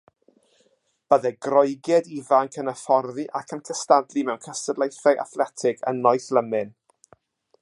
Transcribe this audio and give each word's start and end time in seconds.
Byddai 1.13 1.31
Groegiaid 1.47 2.09
ifanc 2.21 2.57
yn 2.63 2.73
hyfforddi 2.73 3.27
ac 3.43 3.55
yn 3.59 3.63
cystadlu 3.71 4.27
mewn 4.31 4.43
cystadlaethau 4.49 5.25
athletig 5.29 5.89
yn 5.93 6.05
noethlymun. 6.07 6.79